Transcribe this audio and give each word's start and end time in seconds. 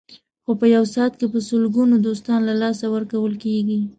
خو 0.43 0.51
په 0.59 0.65
یو 0.75 0.83
ساعت 0.93 1.13
کې 1.19 1.27
په 1.33 1.37
لسګونو 1.45 1.95
دوستان 2.05 2.39
له 2.49 2.53
لاسه 2.61 2.85
ورکول 2.93 3.33
کېږي. 3.43 3.79